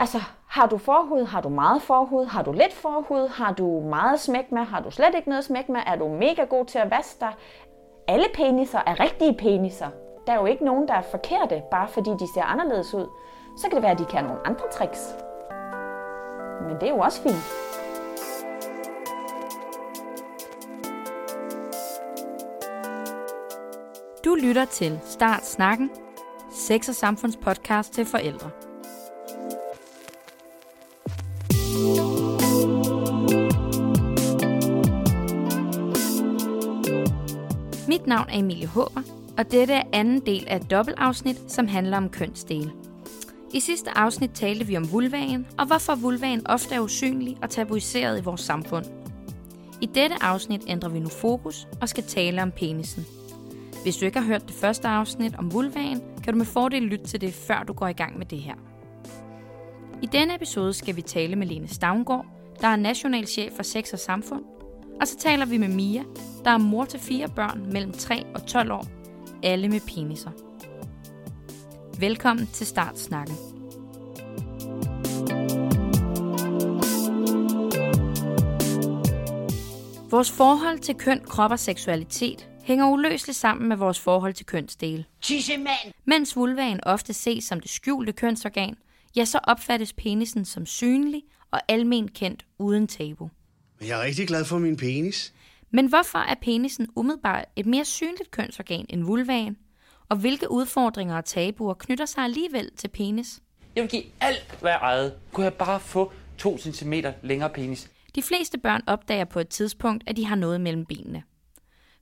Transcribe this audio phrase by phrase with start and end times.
[0.00, 0.18] Altså,
[0.48, 1.24] har du forhud?
[1.24, 2.26] Har du meget forhud?
[2.26, 3.28] Har du lidt forhud?
[3.28, 4.62] Har du meget smæk med?
[4.62, 5.80] Har du slet ikke noget smæk med?
[5.86, 7.34] Er du mega god til at vaske dig?
[8.08, 9.88] Alle peniser er rigtige peniser.
[10.26, 13.06] Der er jo ikke nogen, der er forkerte, bare fordi de ser anderledes ud.
[13.56, 15.14] Så kan det være, at de kan nogle andre tricks.
[16.62, 17.44] Men det er jo også fint.
[24.24, 25.90] Du lytter til Start Snakken,
[26.50, 28.67] sex- og samfundspodcast til forældre.
[38.08, 39.02] Navn er Emilie Håber,
[39.38, 42.70] og dette er anden del af et dobbeltafsnit, som handler om kønsdele.
[43.54, 48.20] I sidste afsnit talte vi om vulvaen, og hvorfor vulvaen ofte er usynlig og tabuiseret
[48.20, 48.84] i vores samfund.
[49.80, 53.06] I dette afsnit ændrer vi nu fokus og skal tale om penisen.
[53.82, 57.06] Hvis du ikke har hørt det første afsnit om vulvaen, kan du med fordel lytte
[57.06, 58.54] til det, før du går i gang med det her.
[60.02, 62.26] I denne episode skal vi tale med Lene Stavngård,
[62.60, 64.44] der er nationalchef for Sex og Samfund,
[65.00, 66.02] og så taler vi med Mia,
[66.44, 68.86] der er mor til fire børn mellem 3 og 12 år,
[69.42, 70.30] alle med peniser.
[72.00, 73.36] Velkommen til Startsnakken.
[80.10, 85.04] Vores forhold til køn, krop og seksualitet hænger uløseligt sammen med vores forhold til kønsdele.
[85.22, 85.92] Tissemand!
[86.04, 88.76] Mens vulvaen ofte ses som det skjulte kønsorgan,
[89.16, 93.30] ja, så opfattes penisen som synlig og almen kendt uden tabu.
[93.80, 95.34] Men jeg er rigtig glad for min penis.
[95.70, 99.56] Men hvorfor er penisen umiddelbart et mere synligt kønsorgan end vulvaen?
[100.08, 103.40] Og hvilke udfordringer og tabuer knytter sig alligevel til penis?
[103.76, 105.14] Jeg vil give alt, hvad jeg ejede.
[105.32, 107.90] Kunne jeg bare få to centimeter længere penis?
[108.14, 111.22] De fleste børn opdager på et tidspunkt, at de har noget mellem benene.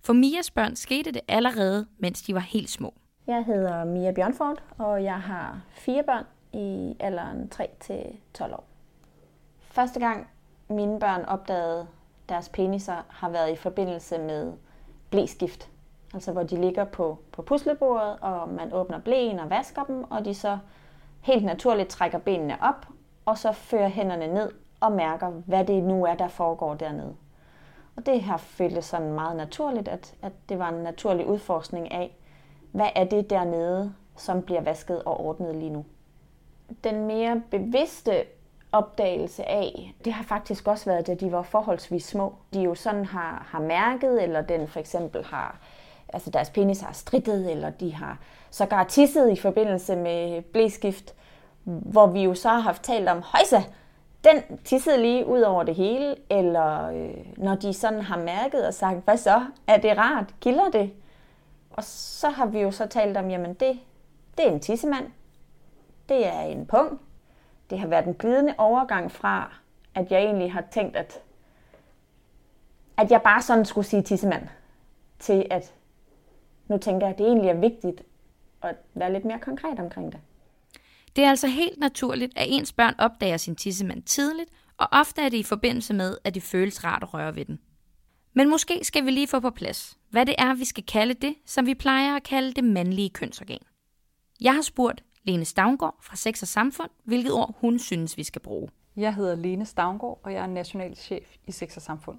[0.03, 2.95] For Mias børn skete det allerede, mens de var helt små.
[3.27, 8.69] Jeg hedder Mia Bjørnfort, og jeg har fire børn i alderen 3-12 år.
[9.71, 10.27] Første gang
[10.69, 11.87] mine børn opdagede
[12.29, 14.53] deres peniser, har været i forbindelse med
[15.11, 15.69] blæskift.
[16.15, 20.25] Altså hvor de ligger på, på puslebordet, og man åbner blæen og vasker dem, og
[20.25, 20.59] de så
[21.21, 22.87] helt naturligt trækker benene op,
[23.25, 27.17] og så fører hænderne ned og mærker, hvad det nu er, der foregår dernede.
[27.97, 32.17] Og det har føltes sådan meget naturligt, at, at det var en naturlig udforskning af,
[32.73, 35.85] hvad er det dernede, som bliver vasket og ordnet lige nu.
[36.85, 38.25] Den mere bevidste
[38.77, 42.35] opdagelse af, det har faktisk også været, da de var forholdsvis små.
[42.55, 45.59] De jo sådan har, har mærket, eller den for eksempel har,
[46.09, 48.19] altså deres penis har strittet, eller de har
[48.51, 51.15] sågar tisset i forbindelse med blæskift,
[51.65, 53.63] hvor vi jo så har haft talt om, højsa,
[54.25, 58.75] den tissede lige ud over det hele, eller øh, når de sådan har mærket og
[58.75, 60.93] sagt, hvad så, er det rart, kilder det?
[61.71, 63.79] Og så har vi jo så talt om, jamen det,
[64.37, 65.07] det er en tissemand,
[66.09, 67.01] det er en pung,
[67.71, 69.55] det har været en glidende overgang fra,
[69.95, 71.21] at jeg egentlig har tænkt, at,
[72.97, 74.49] at jeg bare sådan skulle sige tissemand,
[75.19, 75.75] til at
[76.69, 78.03] nu tænker jeg, at det egentlig er vigtigt
[78.63, 80.21] at være lidt mere konkret omkring det.
[81.17, 85.29] Det er altså helt naturligt, at ens børn opdager sin tissemand tidligt, og ofte er
[85.29, 87.59] det i forbindelse med, at det føles rart at røre ved den.
[88.35, 91.35] Men måske skal vi lige få på plads, hvad det er, vi skal kalde det,
[91.47, 93.59] som vi plejer at kalde det mandlige kønsorgan.
[94.41, 98.43] Jeg har spurgt Lene Stavngård fra Sex og Samfund, hvilket ord hun synes, vi skal
[98.43, 98.69] bruge.
[98.97, 102.19] Jeg hedder Lene Stavngård, og jeg er nationalchef i Sex og Samfund.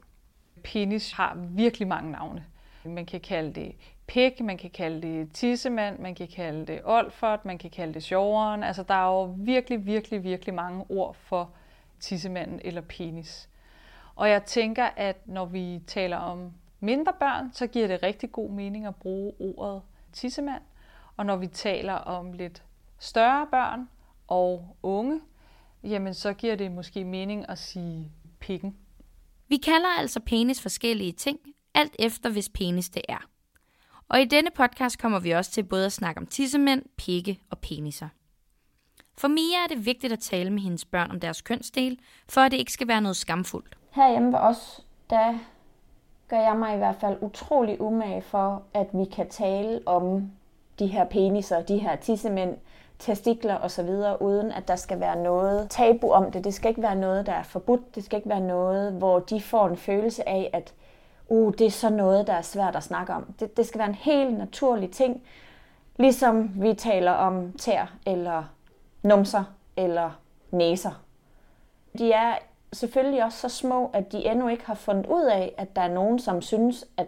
[0.64, 2.46] Penis har virkelig mange navne.
[2.86, 3.76] Man kan kalde det
[4.08, 8.04] pik, man kan kalde det tissemand, man kan kalde det olfert, man kan kalde det
[8.04, 8.64] sjoveren.
[8.64, 11.52] Altså, der er jo virkelig, virkelig, virkelig mange ord for
[12.00, 13.50] tissemanden eller penis.
[14.16, 18.50] Og jeg tænker, at når vi taler om mindre børn, så giver det rigtig god
[18.50, 19.82] mening at bruge ordet
[20.14, 20.62] tissemand.
[21.18, 22.64] Og når vi taler om lidt
[23.00, 23.90] større børn
[24.28, 25.22] og unge,
[25.84, 28.76] jamen så giver det måske mening at sige pikken.
[29.48, 31.40] Vi kalder altså penis forskellige ting,
[31.74, 33.30] alt efter hvis penis det er.
[34.10, 37.60] Og i denne podcast kommer vi også til både at snakke om tissemænd, pikke og
[37.60, 38.10] peniser.
[39.18, 42.00] For Mia er det vigtigt at tale med hendes børn om deres kønsdel,
[42.30, 43.78] for at det ikke skal være noget skamfuldt.
[43.92, 45.40] Herhjemme ved os, der
[46.28, 50.32] gør jeg mig i hvert fald utrolig umage for, at vi kan tale om
[50.80, 52.58] de her peniser, de her tissemænd,
[53.00, 53.90] testikler osv.,
[54.20, 56.44] uden at der skal være noget tabu om det.
[56.44, 57.96] Det skal ikke være noget, der er forbudt.
[57.96, 60.74] Det skal ikke være noget, hvor de får en følelse af, at
[61.28, 63.34] uh, det er så noget, der er svært at snakke om.
[63.40, 65.22] Det, det skal være en helt naturlig ting,
[65.98, 68.44] ligesom vi taler om tær eller
[69.04, 69.44] numser
[69.78, 70.12] eller
[70.52, 71.02] næser.
[71.98, 72.36] De er
[72.74, 75.94] selvfølgelig også så små, at de endnu ikke har fundet ud af, at der er
[75.94, 77.08] nogen, som synes, at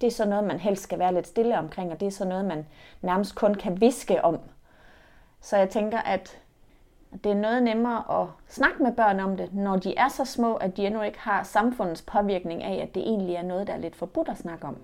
[0.00, 2.24] det er så noget, man helst skal være lidt stille omkring, og det er så
[2.24, 2.66] noget, man
[3.02, 4.38] nærmest kun kan viske om.
[5.42, 6.38] Så jeg tænker, at
[7.24, 10.54] Det er noget nemmere at snakke med børn om det, når de er så små,
[10.54, 13.78] at de endnu ikke har samfundets påvirkning af, at det egentlig er noget, der er
[13.78, 14.76] lidt forbudt at snakke om.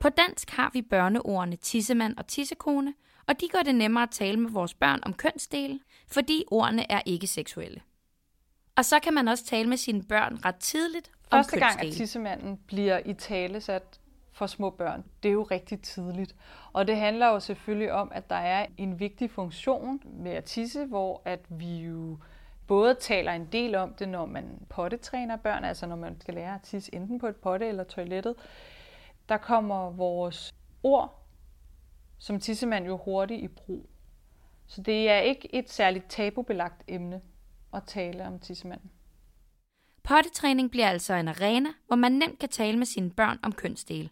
[0.00, 2.94] På dansk har vi børneordene tissemand og tissekone,
[3.28, 7.00] og de gør det nemmere at tale med vores børn om kønsdele, fordi ordene er
[7.06, 7.80] ikke seksuelle.
[8.76, 11.92] Og så kan man også tale med sine børn ret tidligt om Første gang, at
[11.92, 14.00] tissemanden bliver i tale sat
[14.32, 16.34] for små børn, det er jo rigtig tidligt.
[16.72, 20.84] Og det handler jo selvfølgelig om, at der er en vigtig funktion med at tisse,
[20.84, 22.18] hvor at vi jo
[22.66, 26.54] både taler en del om det, når man pottetræner børn, altså når man skal lære
[26.54, 28.34] at tisse enten på et potte eller toilettet.
[29.28, 31.22] Der kommer vores ord
[32.18, 33.86] som tissemand jo hurtigt i brug.
[34.66, 37.20] Så det er ikke et særligt tabubelagt emne
[37.74, 38.90] at tale om tissemanden.
[40.02, 44.10] Pottetræning bliver altså en arena, hvor man nemt kan tale med sine børn om kønsdele.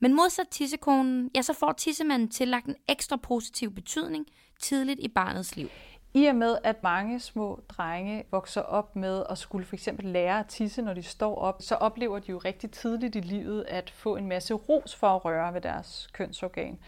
[0.00, 4.26] Men modsat tissekonen, ja, så får tissemanden tillagt en ekstra positiv betydning
[4.60, 5.68] tidligt i barnets liv.
[6.16, 10.40] I og med, at mange små drenge vokser op med at skulle for eksempel lære
[10.40, 13.90] at tisse, når de står op, så oplever de jo rigtig tidligt i livet at
[13.90, 16.78] få en masse ros for at røre ved deres kønsorgan.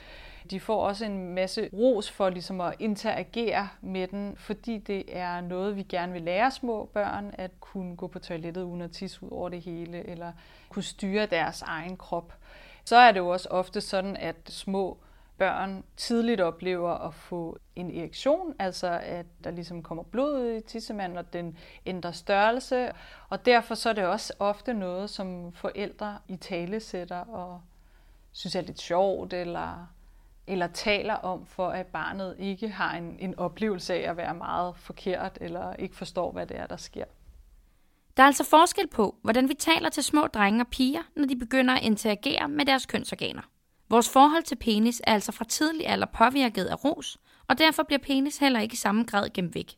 [0.51, 5.41] De får også en masse ros for ligesom at interagere med den, fordi det er
[5.41, 9.23] noget, vi gerne vil lære små børn, at kunne gå på toilettet uden at tisse
[9.23, 10.33] ud over det hele, eller
[10.69, 12.33] kunne styre deres egen krop.
[12.85, 14.99] Så er det jo også ofte sådan, at små
[15.39, 20.61] børn tidligt oplever at få en erektion, altså at der ligesom kommer blod ud i
[20.61, 22.91] tissemanden, og den ændrer størrelse.
[23.29, 27.61] Og derfor så er det også ofte noget, som forældre i tale sætter og
[28.33, 29.87] synes er lidt sjovt, eller,
[30.47, 34.77] eller taler om, for at barnet ikke har en, en oplevelse af at være meget
[34.77, 37.05] forkert, eller ikke forstår, hvad det er, der sker.
[38.17, 41.37] Der er altså forskel på, hvordan vi taler til små drenge og piger, når de
[41.37, 43.43] begynder at interagere med deres kønsorganer.
[43.89, 47.19] Vores forhold til penis er altså fra tidlig alder påvirket af ros,
[47.49, 49.73] og derfor bliver penis heller ikke i samme grad gemt væk.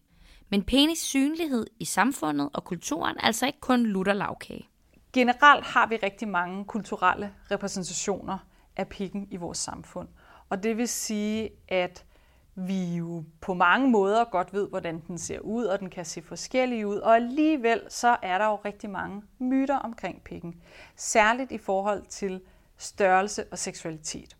[0.49, 4.69] Men penis synlighed i samfundet og kulturen er altså ikke kun lutter lavkage.
[5.12, 8.38] Generelt har vi rigtig mange kulturelle repræsentationer
[8.76, 10.08] af pikken i vores samfund.
[10.49, 12.05] Og det vil sige, at
[12.55, 16.22] vi jo på mange måder godt ved, hvordan den ser ud, og den kan se
[16.22, 16.96] forskellig ud.
[16.96, 20.55] Og alligevel så er der jo rigtig mange myter omkring pikken.
[20.96, 22.40] Særligt i forhold til
[22.78, 24.36] størrelse og seksualitet.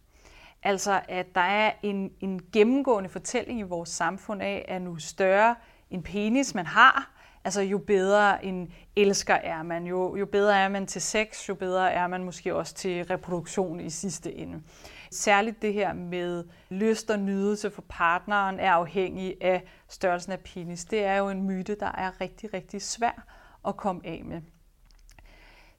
[0.62, 5.56] Altså at der er en, en gennemgående fortælling i vores samfund af, at nu større
[5.90, 7.11] en penis man har,
[7.44, 11.55] altså jo bedre en elsker er man, jo, jo bedre er man til sex, jo
[11.55, 14.62] bedre er man måske også til reproduktion i sidste ende.
[15.11, 20.84] Særligt det her med lyst og nydelse for partneren er afhængig af størrelsen af penis.
[20.84, 23.25] Det er jo en myte, der er rigtig, rigtig svær
[23.69, 24.41] at komme af med.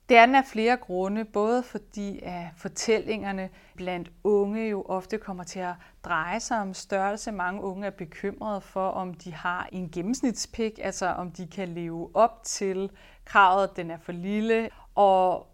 [0.09, 5.44] Det er den af flere grunde, både fordi at fortællingerne blandt unge jo ofte kommer
[5.44, 5.73] til at
[6.03, 7.31] dreje sig om størrelse.
[7.31, 12.09] Mange unge er bekymrede for, om de har en gennemsnitspik, altså om de kan leve
[12.13, 12.89] op til
[13.25, 14.69] kravet, at den er for lille.
[14.95, 15.47] Og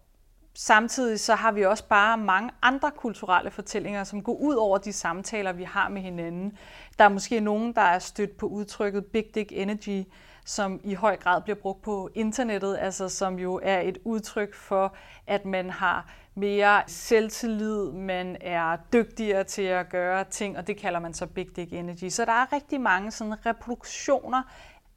[0.54, 4.92] samtidig så har vi også bare mange andre kulturelle fortællinger, som går ud over de
[4.92, 6.58] samtaler, vi har med hinanden.
[6.98, 10.04] Der er måske nogen, der er stødt på udtrykket Big Dick Energy,
[10.46, 14.94] som i høj grad bliver brugt på internettet, altså som jo er et udtryk for,
[15.26, 21.00] at man har mere selvtillid, man er dygtigere til at gøre ting, og det kalder
[21.00, 22.08] man så Big Dick Energy.
[22.08, 24.42] Så der er rigtig mange sådan reproduktioner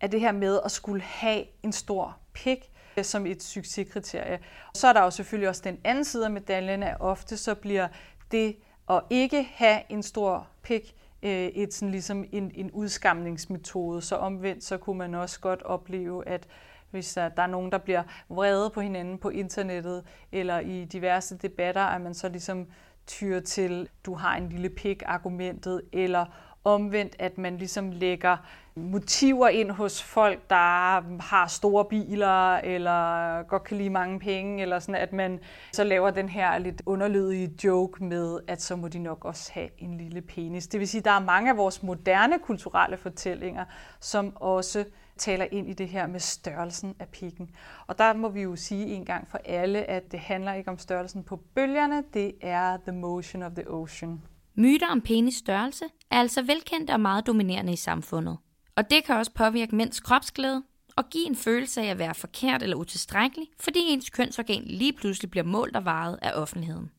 [0.01, 4.39] af det her med at skulle have en stor pik som et succeskriterie.
[4.73, 7.87] Så er der jo selvfølgelig også den anden side af medaljen, at ofte så bliver
[8.31, 8.55] det
[8.89, 14.01] at ikke have en stor pik øh, et sådan ligesom en, en udskamningsmetode.
[14.01, 16.47] Så omvendt så kunne man også godt opleve, at
[16.91, 21.37] hvis der, der er nogen, der bliver vrede på hinanden på internettet eller i diverse
[21.37, 22.67] debatter, at man så ligesom
[23.07, 26.25] tyr til, du har en lille pik-argumentet, eller
[26.63, 28.37] omvendt, at man ligesom lægger
[28.83, 34.79] motiver ind hos folk, der har store biler, eller godt kan lide mange penge, eller
[34.79, 35.39] sådan, at man
[35.73, 39.69] så laver den her lidt underlydige joke med, at så må de nok også have
[39.77, 40.67] en lille penis.
[40.67, 43.65] Det vil sige, at der er mange af vores moderne kulturelle fortællinger,
[43.99, 44.85] som også
[45.17, 47.49] taler ind i det her med størrelsen af pikken.
[47.87, 50.77] Og der må vi jo sige en gang for alle, at det handler ikke om
[50.77, 54.21] størrelsen på bølgerne, det er the motion of the ocean.
[54.55, 58.37] Myter om penis størrelse er altså velkendte og meget dominerende i samfundet.
[58.79, 60.63] Og det kan også påvirke mænds kropsglæde
[60.95, 65.31] og give en følelse af at være forkert eller utilstrækkelig, fordi ens kønsorgan lige pludselig
[65.31, 66.91] bliver målt og varet af offentligheden.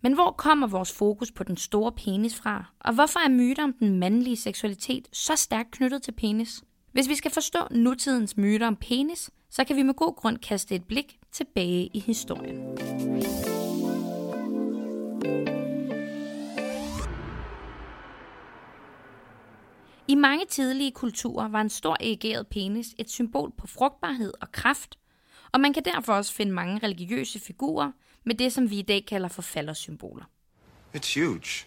[0.00, 2.64] Men hvor kommer vores fokus på den store penis fra?
[2.80, 6.62] Og hvorfor er myter om den mandlige seksualitet så stærkt knyttet til penis?
[6.92, 10.74] Hvis vi skal forstå nutidens myter om penis, så kan vi med god grund kaste
[10.74, 12.76] et blik tilbage i historien.
[20.08, 24.98] I mange tidlige kulturer var en stor erigeret penis et symbol på frugtbarhed og kraft,
[25.52, 27.92] og man kan derfor også finde mange religiøse figurer
[28.24, 30.24] med det, som vi i dag kalder for faldersymboler.
[30.96, 31.66] It's huge.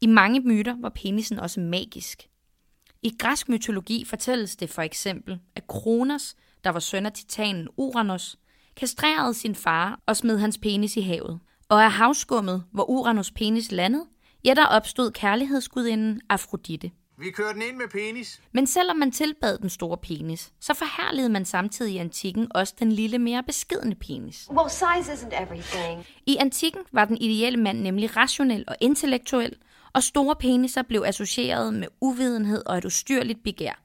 [0.00, 2.28] I mange myter var penisen også magisk.
[3.02, 8.36] I græsk mytologi fortælles det for eksempel, at Kronos, der var søn af titanen Uranus,
[8.76, 11.40] kastrerede sin far og smed hans penis i havet.
[11.68, 14.06] Og af havskummet, hvor Uranus penis landede,
[14.44, 16.90] ja, der opstod kærlighedsgudinden Afrodite.
[17.20, 18.40] Vi kører den ind med penis.
[18.52, 22.92] Men selvom man tilbad den store penis, så forherligede man samtidig i antikken også den
[22.92, 24.48] lille, mere beskedne penis.
[24.50, 26.06] Well, size isn't everything.
[26.26, 29.56] I antikken var den ideelle mand nemlig rationel og intellektuel,
[29.94, 33.82] og store peniser blev associeret med uvidenhed og et ustyrligt begær.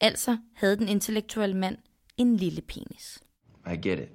[0.00, 1.76] Altså havde den intellektuelle mand
[2.16, 3.18] en lille penis.
[3.66, 4.08] I get it.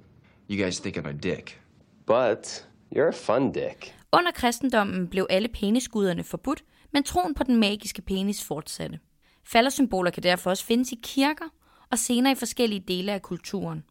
[0.50, 1.60] You guys think I'm a dick.
[2.06, 3.94] But you're a fun dick.
[4.12, 6.64] Under kristendommen blev alle penisguderne forbudt,
[6.96, 8.98] men troen på den magiske penis fortsatte.
[9.44, 11.44] Faldersymboler kan derfor også findes i kirker
[11.90, 13.84] og senere i forskellige dele af kulturen.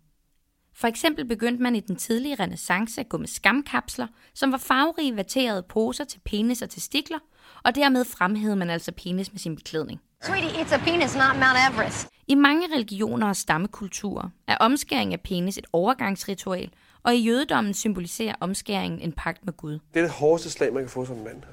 [0.75, 5.15] For eksempel begyndte man i den tidlige renaissance at gå med skamkapsler, som var farverige
[5.15, 7.19] vaterede poser til penis og testikler,
[7.63, 10.01] og dermed fremhævede man altså penis med sin beklædning.
[10.24, 12.07] Sweetie, it's a penis, not Mount Everest.
[12.27, 16.69] I mange religioner og stammekulturer er omskæring af penis et overgangsritual,
[17.05, 19.71] og i jødedommen symboliserer omskæringen en pagt med Gud.
[19.71, 21.43] Det er det hårdeste slag, man kan få som mand.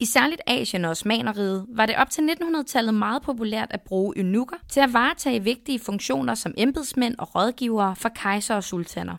[0.00, 4.56] I særligt Asien og Osmaneriget var det op til 1900-tallet meget populært at bruge eunukker
[4.68, 9.16] til at varetage vigtige funktioner som embedsmænd og rådgivere for kejser og sultaner.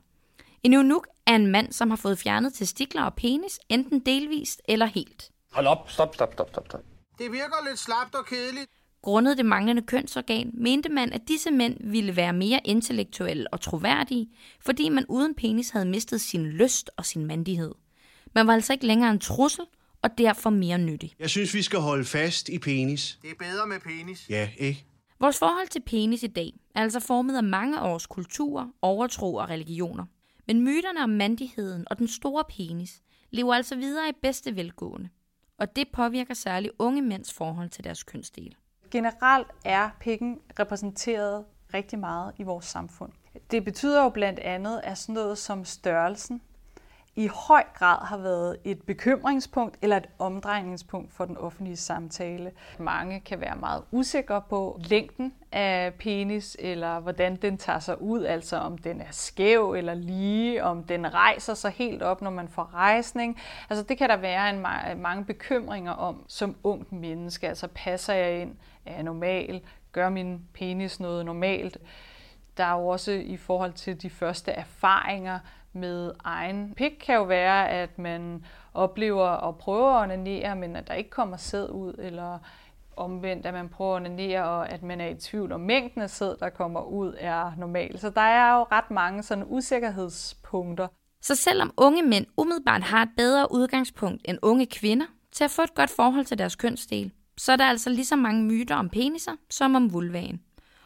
[0.63, 4.85] En eunuk er en mand, som har fået fjernet testikler og penis, enten delvist eller
[4.85, 5.31] helt.
[5.51, 6.83] Hold op, stop, stop, stop, stop, stop.
[7.17, 8.71] Det virker lidt slapt og kedeligt.
[9.01, 14.29] Grundet det manglende kønsorgan mente man, at disse mænd ville være mere intellektuelle og troværdige,
[14.59, 17.71] fordi man uden penis havde mistet sin lyst og sin mandighed.
[18.35, 19.65] Man var altså ikke længere en trussel,
[20.01, 21.15] og derfor mere nyttig.
[21.19, 23.19] Jeg synes, vi skal holde fast i penis.
[23.21, 24.29] Det er bedre med penis.
[24.29, 24.85] Ja, ikke?
[25.19, 29.49] Vores forhold til penis i dag er altså formet af mange års kulturer, overtro og
[29.49, 30.05] religioner.
[30.47, 33.01] Men myterne om mandigheden og den store penis
[33.31, 35.09] lever altså videre i bedste velgående.
[35.59, 38.55] Og det påvirker særligt unge mænds forhold til deres kønsdel.
[38.91, 43.11] Generelt er pikken repræsenteret rigtig meget i vores samfund.
[43.51, 46.41] Det betyder jo blandt andet, at sådan noget som størrelsen
[47.17, 52.51] i høj grad har været et bekymringspunkt eller et omdrejningspunkt for den offentlige samtale.
[52.79, 58.23] Mange kan være meget usikre på længden af penis, eller hvordan den tager sig ud,
[58.23, 62.47] altså om den er skæv eller lige, om den rejser sig helt op, når man
[62.47, 63.39] får rejsning.
[63.69, 64.61] Altså det kan der være en,
[65.01, 67.47] mange bekymringer om som ungt menneske.
[67.47, 68.55] Altså passer jeg ind?
[68.85, 69.61] Er jeg normal?
[69.91, 71.77] Gør min penis noget normalt?
[72.57, 75.39] Der er jo også i forhold til de første erfaringer
[75.77, 80.87] med egen pik kan jo være, at man oplever at prøve at onanere, men at
[80.87, 82.39] der ikke kommer sæd ud, eller
[82.95, 86.09] omvendt, at man prøver at onanere, og at man er i tvivl om mængden af
[86.09, 87.99] sæd, der kommer ud, er normal.
[87.99, 90.87] Så der er jo ret mange sådan usikkerhedspunkter.
[91.21, 95.61] Så selvom unge mænd umiddelbart har et bedre udgangspunkt end unge kvinder til at få
[95.61, 98.89] et godt forhold til deres kønsdel, så er der altså lige så mange myter om
[98.89, 100.41] peniser som om vulvaen.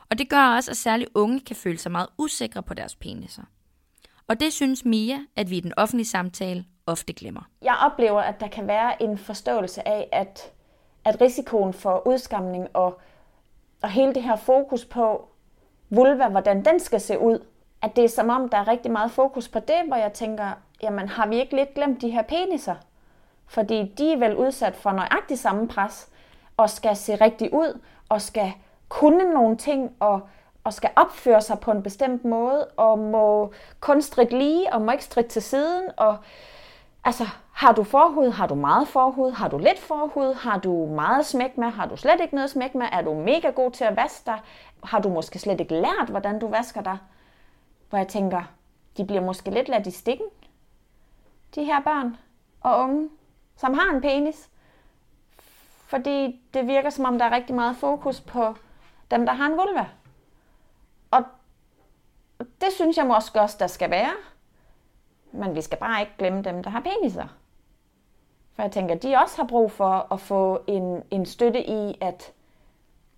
[0.09, 3.43] Og det gør også, at særligt unge kan føle sig meget usikre på deres peniser.
[4.27, 7.41] Og det synes Mia, at vi i den offentlige samtale ofte glemmer.
[7.61, 10.51] Jeg oplever, at der kan være en forståelse af, at,
[11.05, 13.01] at risikoen for udskamning og,
[13.81, 15.27] og hele det her fokus på
[15.89, 17.39] vulva, hvordan den skal se ud,
[17.81, 20.51] at det er som om, der er rigtig meget fokus på det, hvor jeg tænker,
[20.83, 22.75] jamen har vi ikke lidt glemt de her peniser?
[23.47, 26.09] Fordi de er vel udsat for nøjagtig samme pres,
[26.57, 28.51] og skal se rigtig ud, og skal
[28.89, 30.21] kunne nogle ting, og
[30.63, 34.91] og skal opføre sig på en bestemt måde, og må kun stridt lige, og må
[34.91, 36.17] ikke stridt til siden, og
[37.03, 41.25] altså, har du forhud, har du meget forhud, har du lidt forhud, har du meget
[41.25, 43.95] smæk med, har du slet ikke noget smæk med, er du mega god til at
[43.95, 44.39] vaske dig,
[44.83, 46.97] har du måske slet ikke lært, hvordan du vasker dig,
[47.89, 48.43] hvor jeg tænker,
[48.97, 50.27] de bliver måske lidt ladt i stikken,
[51.55, 52.17] de her børn
[52.61, 53.09] og unge,
[53.57, 54.49] som har en penis,
[55.87, 58.55] fordi det virker som om, der er rigtig meget fokus på
[59.11, 59.85] dem, der har en vulva.
[62.61, 64.11] Det synes jeg måske også, der skal være.
[65.31, 67.27] Men vi skal bare ikke glemme dem, der har peniser.
[68.53, 72.33] For jeg tænker, de også har brug for at få en, en støtte i, at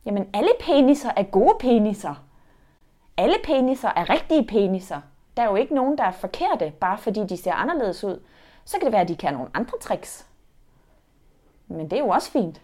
[0.06, 2.24] jamen, alle peniser er gode peniser.
[3.18, 5.02] Alle peniser er rigtige peniser.
[5.38, 8.24] Der er jo ikke nogen, der er forkerte, bare fordi de ser anderledes ud.
[8.66, 10.28] Så kan det være, at de kan nogle andre tricks.
[11.68, 12.62] Men det er jo også fint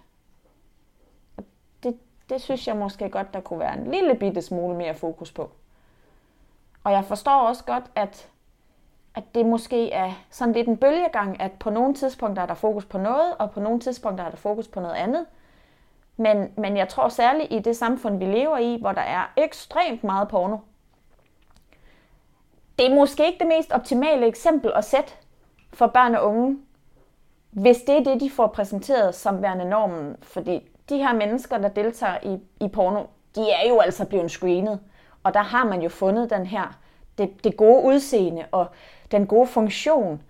[2.30, 5.52] det synes jeg måske godt, der kunne være en lille bitte smule mere fokus på.
[6.84, 8.30] Og jeg forstår også godt, at,
[9.16, 12.86] at det måske er sådan lidt en bølgegang, at på nogle tidspunkter er der fokus
[12.86, 15.26] på noget, og på nogle tidspunkter er der fokus på noget andet.
[16.18, 20.04] Men, men jeg tror særligt i det samfund, vi lever i, hvor der er ekstremt
[20.04, 20.58] meget porno,
[22.80, 25.12] det er måske ikke det mest optimale eksempel at sætte
[25.74, 26.58] for børn og unge,
[27.52, 30.16] hvis det er det, de får præsenteret som værende normen.
[30.22, 33.04] Fordi de her mennesker, der deltager i, i porno,
[33.36, 34.80] de er jo altså blevet screenet.
[35.24, 36.80] Og der har man jo fundet den her,
[37.18, 38.68] det, det gode udseende og
[39.12, 40.22] den gode funktion.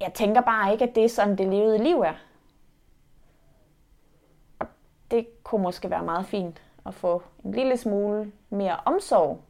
[0.00, 2.14] Jeg tænker bare ikke, at det er sådan, det levede liv er.
[5.10, 9.40] Det kunne måske være meget fint at få en lille smule mere omsorg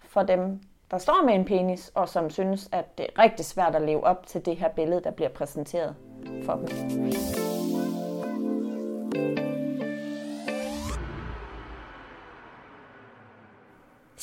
[0.00, 0.60] for dem,
[0.90, 4.04] der står med en penis, og som synes, at det er rigtig svært at leve
[4.04, 5.96] op til det her billede, der bliver præsenteret
[6.44, 6.68] for dem.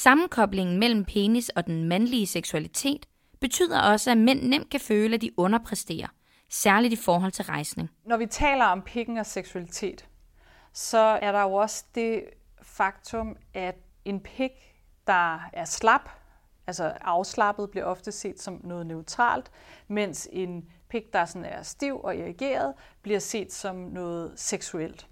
[0.06, 3.06] Sammenkoblingen mellem penis og den mandlige seksualitet
[3.42, 6.08] betyder også, at mænd nemt kan føle, at de underpresterer,
[6.50, 7.90] særligt i forhold til rejsning.
[8.06, 10.08] Når vi taler om pikken og seksualitet,
[10.74, 12.24] så er der jo også det
[12.62, 14.52] faktum, at en pik,
[15.08, 16.10] der er slap,
[16.68, 19.52] altså afslappet, bliver ofte set som noget neutralt,
[19.88, 25.08] mens en pik, der sådan er stiv og irrigeret, bliver set som noget seksuelt.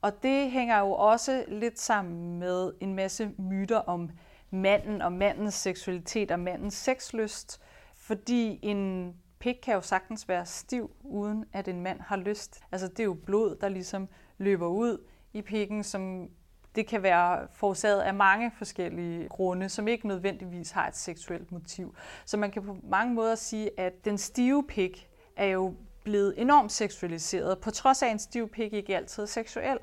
[0.00, 4.10] Og det hænger jo også lidt sammen med en masse myter om
[4.50, 7.60] manden og mandens seksualitet og mandens sexlyst,
[7.94, 12.60] fordi en pik kan jo sagtens være stiv, uden at en mand har lyst.
[12.72, 16.28] Altså det er jo blod, der ligesom løber ud i pikken, som
[16.74, 21.94] det kan være forårsaget af mange forskellige grunde, som ikke nødvendigvis har et seksuelt motiv.
[22.24, 25.74] Så man kan på mange måder sige, at den stive pik er jo
[26.06, 29.78] blevet enormt seksualiseret, på trods af at en stiv pik ikke altid er seksuel.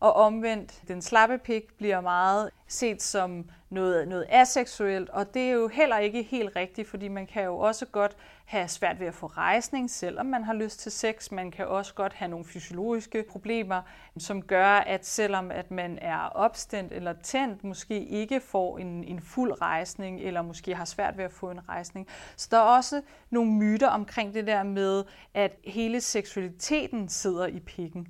[0.00, 5.50] Og omvendt, den slappe pik bliver meget set som noget, noget aseksuelt, og det er
[5.50, 9.14] jo heller ikke helt rigtigt, fordi man kan jo også godt have svært ved at
[9.14, 11.30] få rejsning, selvom man har lyst til sex.
[11.30, 13.82] Man kan også godt have nogle fysiologiske problemer,
[14.18, 19.20] som gør, at selvom at man er opstændt eller tændt, måske ikke får en, en
[19.20, 22.06] fuld rejsning, eller måske har svært ved at få en rejsning.
[22.36, 27.60] Så der er også nogle myter omkring det der med, at hele seksualiteten sidder i
[27.60, 28.08] pikken.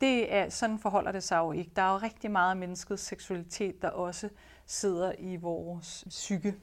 [0.00, 1.70] Det er, sådan forholder det sig jo ikke.
[1.76, 4.28] Der er jo rigtig meget af menneskets seksualitet, der også
[4.66, 6.54] sidder i vores psyke.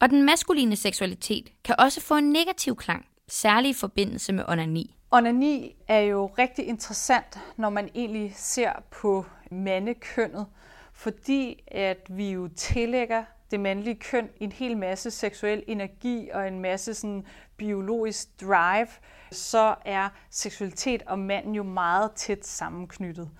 [0.00, 4.94] Og den maskuline seksualitet kan også få en negativ klang, særligt i forbindelse med onani.
[5.10, 10.46] Onani er jo rigtig interessant, når man egentlig ser på mandekønnet,
[10.92, 16.60] fordi at vi jo tillægger det mandlige køn en hel masse seksuel energi og en
[16.60, 17.26] masse sådan
[17.58, 18.88] biologisk drive,
[19.32, 23.30] så er seksualitet og manden jo meget tæt sammenknyttet.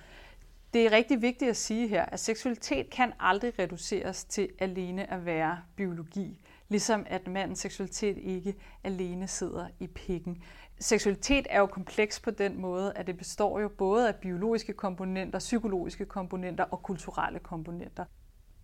[0.75, 5.25] Det er rigtig vigtigt at sige her, at seksualitet kan aldrig reduceres til alene at
[5.27, 8.55] være biologi, ligesom at mandens seksualitet ikke
[8.85, 10.43] alene sidder i pikken.
[10.81, 15.39] Seksualitet er jo kompleks på den måde, at det består jo både af biologiske komponenter,
[15.39, 18.05] psykologiske komponenter og kulturelle komponenter.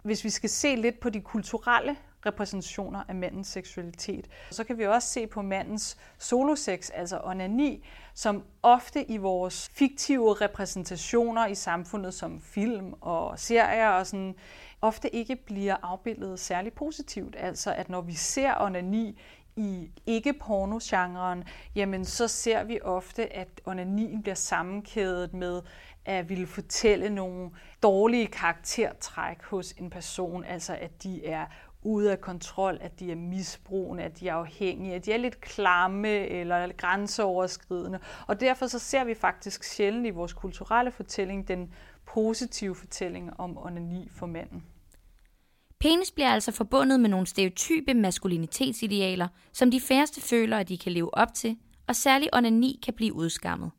[0.05, 4.87] Hvis vi skal se lidt på de kulturelle repræsentationer af mandens seksualitet, så kan vi
[4.87, 12.15] også se på mandens soloseks, altså onani, som ofte i vores fiktive repræsentationer i samfundet,
[12.15, 14.35] som film og serier og sådan,
[14.81, 17.37] ofte ikke bliver afbildet særlig positivt.
[17.39, 19.21] Altså at når vi ser onani
[19.57, 25.63] i ikke-porno-genren, jamen så ser vi ofte, at onanien bliver sammenkædet med
[26.05, 27.51] at ville fortælle nogle
[27.83, 31.47] dårlige karaktertræk hos en person, altså at de er
[31.83, 35.41] ude af kontrol, at de er misbrugende, at de er afhængige, at de er lidt
[35.41, 37.99] klamme eller grænseoverskridende.
[38.27, 41.75] Og derfor så ser vi faktisk sjældent i vores kulturelle fortælling den
[42.07, 44.65] positive fortælling om onani for manden.
[45.81, 50.93] Penis bliver altså forbundet med nogle stereotype maskulinitetsidealer, som de færreste føler, at de kan
[50.93, 53.71] leve op til, og særlig onani kan blive udskammet.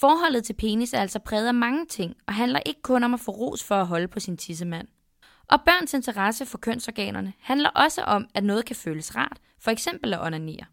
[0.00, 3.20] Forholdet til penis er altså præget af mange ting, og handler ikke kun om at
[3.20, 4.88] få ros for at holde på sin tissemand.
[5.48, 10.14] Og børns interesse for kønsorganerne handler også om, at noget kan føles rart, for eksempel
[10.14, 10.64] at onanere.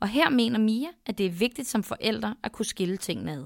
[0.00, 3.44] Og her mener Mia, at det er vigtigt som forældre at kunne skille tingene ad.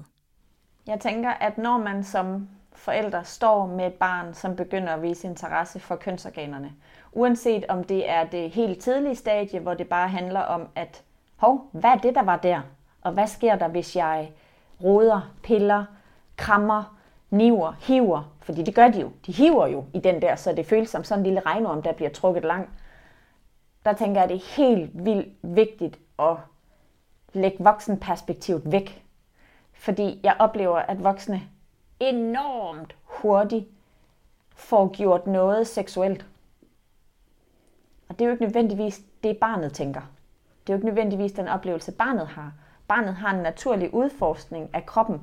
[0.87, 5.27] Jeg tænker, at når man som forældre står med et barn, som begynder at vise
[5.27, 6.73] interesse for kønsorganerne,
[7.11, 11.03] uanset om det er det helt tidlige stadie, hvor det bare handler om, at
[11.35, 12.61] hov, hvad er det, der var der?
[13.01, 14.31] Og hvad sker der, hvis jeg
[14.83, 15.85] roder, piller,
[16.37, 16.97] krammer,
[17.29, 19.11] niver, hiver, fordi det gør de jo.
[19.25, 21.93] De hiver jo i den der, så det føles som sådan en lille regnorm, der
[21.93, 22.69] bliver trukket langt.
[23.85, 26.35] Der tænker jeg, at det er helt vildt vigtigt at
[27.33, 29.03] lægge voksenperspektivet væk.
[29.73, 31.41] Fordi jeg oplever, at voksne
[31.99, 33.65] enormt hurtigt
[34.55, 36.25] får gjort noget seksuelt.
[38.09, 40.01] Og det er jo ikke nødvendigvis det, barnet tænker.
[40.61, 42.53] Det er jo ikke nødvendigvis den oplevelse, barnet har.
[42.87, 45.21] Barnet har en naturlig udforskning af kroppen,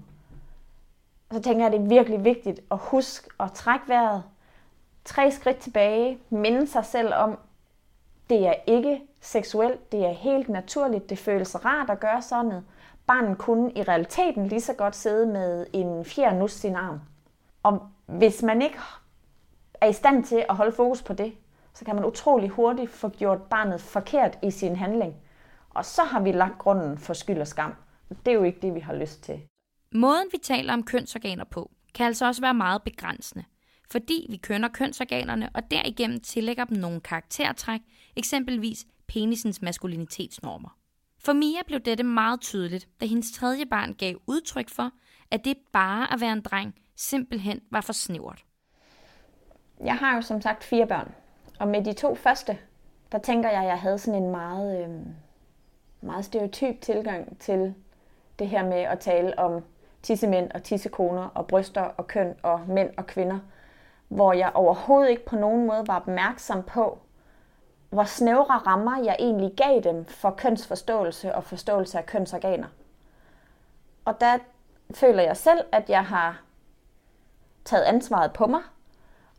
[1.29, 4.23] Og så tænker jeg, at det er virkelig vigtigt at huske at trække vejret,
[5.05, 7.39] tre skridt tilbage, minde sig selv om,
[8.31, 12.65] det er ikke seksuelt, det er helt naturligt, det føles rart at gøre sådan noget.
[13.07, 17.01] Barnet kunne i realiteten lige så godt sidde med en fjer nus sin arm.
[17.63, 18.79] Og hvis man ikke
[19.81, 21.33] er i stand til at holde fokus på det,
[21.75, 25.17] så kan man utrolig hurtigt få gjort barnet forkert i sin handling.
[25.71, 27.75] Og så har vi lagt grunden for skyld og skam.
[28.09, 29.41] Det er jo ikke det, vi har lyst til.
[29.95, 33.45] Måden, vi taler om kønsorganer på, kan altså også være meget begrænsende,
[33.91, 37.81] fordi vi kønner kønsorganerne og derigennem tillægger dem nogle karaktertræk,
[38.17, 40.77] eksempelvis penisens maskulinitetsnormer.
[41.19, 44.91] For Mia blev dette meget tydeligt, da hendes tredje barn gav udtryk for,
[45.31, 48.45] at det bare at være en dreng simpelthen var for snævert.
[49.85, 51.15] Jeg har jo som sagt fire børn,
[51.59, 52.59] og med de to første,
[53.13, 55.07] der tænker jeg, at jeg havde sådan en meget, øh,
[56.01, 57.75] meget stereotyp tilgang til
[58.39, 59.65] det her med at tale om
[60.03, 63.39] tissemænd og tissekoner og bryster og køn og mænd og kvinder,
[64.09, 66.99] hvor jeg overhovedet ikke på nogen måde var opmærksom på,
[67.91, 72.67] hvor snævre rammer jeg egentlig gav dem for kønsforståelse og forståelse af kønsorganer.
[74.05, 74.39] Og der
[74.95, 76.43] føler jeg selv, at jeg har
[77.65, 78.61] taget ansvaret på mig,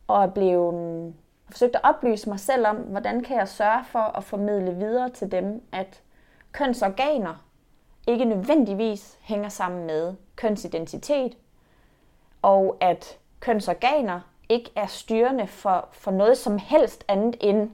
[0.06, 1.14] og er blevet
[1.50, 5.32] forsøgt at oplyse mig selv om, hvordan kan jeg sørge for at formidle videre til
[5.32, 6.02] dem, at
[6.52, 7.34] kønsorganer
[8.06, 11.36] ikke nødvendigvis hænger sammen med kønsidentitet,
[12.42, 17.70] og at kønsorganer ikke er styrende for, for noget som helst andet end,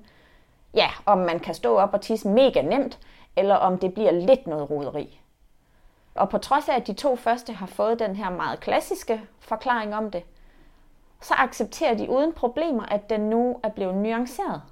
[0.74, 2.98] ja, om man kan stå op og tisse mega nemt,
[3.36, 5.20] eller om det bliver lidt noget roderi.
[6.14, 9.94] Og på trods af, at de to første har fået den her meget klassiske forklaring
[9.94, 10.22] om det,
[11.20, 14.62] så accepterer de uden problemer, at den nu er blevet nuanceret.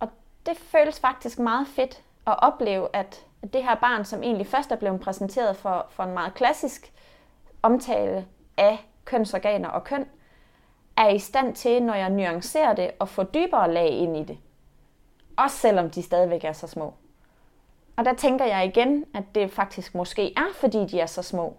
[0.00, 0.08] Og
[0.46, 4.76] det føles faktisk meget fedt at opleve, at det her barn, som egentlig først er
[4.76, 6.92] blevet præsenteret for, for en meget klassisk
[7.62, 10.06] omtale af kønsorganer og køn,
[10.96, 14.38] er i stand til, når jeg nuancerer det, at få dybere lag ind i det.
[15.36, 16.94] Også selvom de stadigvæk er så små.
[17.96, 21.56] Og der tænker jeg igen, at det faktisk måske er, fordi de er så små,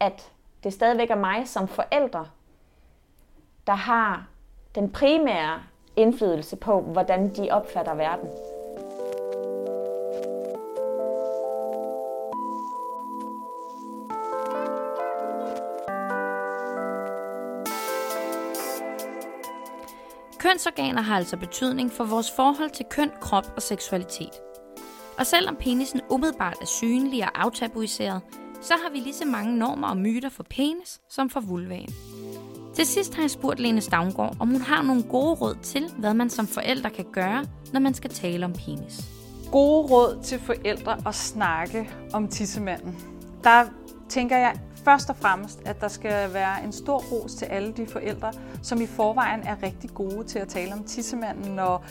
[0.00, 0.32] at
[0.64, 2.26] det stadigvæk er mig som forældre,
[3.66, 4.26] der har
[4.74, 5.62] den primære
[5.96, 8.28] indflydelse på, hvordan de opfatter verden.
[20.48, 24.32] Kønsorganer har altså betydning for vores forhold til køn, krop og seksualitet.
[25.18, 28.20] Og selvom penisen umiddelbart er synlig og aftabuiseret,
[28.60, 31.94] så har vi lige så mange normer og myter for penis som for vulvaen.
[32.74, 36.14] Til sidst har jeg spurgt Lene Stavngård, om hun har nogle gode råd til, hvad
[36.14, 39.00] man som forældre kan gøre, når man skal tale om penis.
[39.52, 42.96] Gode råd til forældre at snakke om tissemanden.
[43.44, 43.64] Der
[44.08, 47.86] tænker jeg først og fremmest, at der skal være en stor ros til alle de
[47.86, 51.84] forældre, som i forvejen er rigtig gode til at tale om tissemanden, når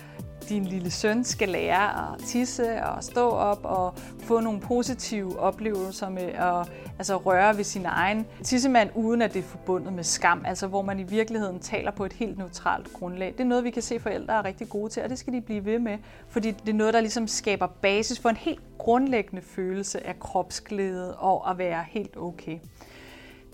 [0.49, 6.10] din lille søn skal lære at tisse og stå op og få nogle positive oplevelser
[6.10, 10.43] med at altså røre ved sin egen tissemand, uden at det er forbundet med skam,
[10.45, 13.31] altså hvor man i virkeligheden taler på et helt neutralt grundlag.
[13.31, 15.41] Det er noget, vi kan se forældre er rigtig gode til, og det skal de
[15.41, 15.97] blive ved med,
[16.29, 21.17] fordi det er noget, der ligesom skaber basis for en helt grundlæggende følelse af kropsglæde
[21.17, 22.60] og at være helt okay.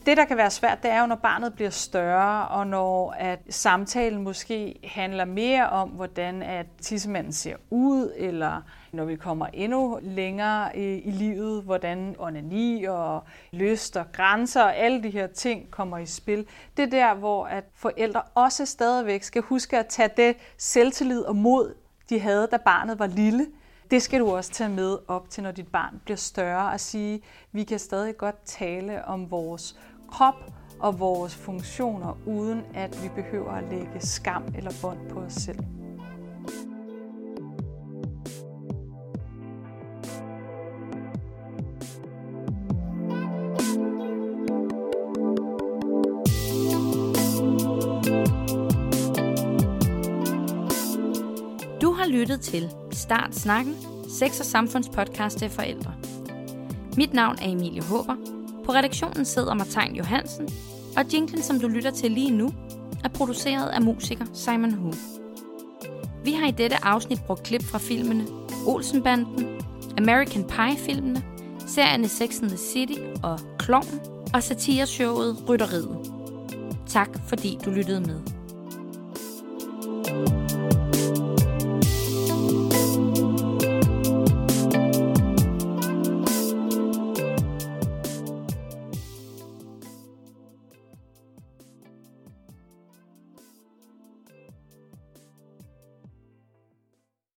[0.05, 3.39] Det, der kan være svært, det er jo, når barnet bliver større, og når at
[3.49, 8.61] samtalen måske handler mere om, hvordan at tissemanden ser ud, eller
[8.91, 14.77] når vi kommer endnu længere i, i livet, hvordan onani og lyst og grænser og
[14.77, 16.45] alle de her ting kommer i spil.
[16.77, 21.35] Det er der, hvor at forældre også stadigvæk skal huske at tage det selvtillid og
[21.35, 21.75] mod,
[22.09, 23.47] de havde, da barnet var lille,
[23.91, 27.21] det skal du også tage med op til, når dit barn bliver større, og sige,
[27.51, 29.77] vi kan stadig godt tale om vores
[30.13, 35.33] krop og vores funktioner, uden at vi behøver at lægge skam eller bånd på os
[35.33, 35.59] selv.
[51.81, 53.75] Du har lyttet til Start Snakken,
[54.09, 55.93] sex- og samfundspodcast til forældre.
[56.97, 58.32] Mit navn er Emilie Håber,
[58.65, 60.49] på redaktionen sidder Martin Johansen,
[60.97, 62.53] og jinglen, som du lytter til lige nu,
[63.03, 64.93] er produceret af musiker Simon Hu.
[66.23, 68.25] Vi har i dette afsnit brugt klip fra filmene
[68.67, 69.61] Olsenbanden,
[69.97, 71.23] American Pie-filmene,
[71.67, 73.99] serierne Sex and the City og Klovn
[74.33, 76.11] og satireshowet Rytteriet.
[76.87, 78.42] Tak fordi du lyttede med.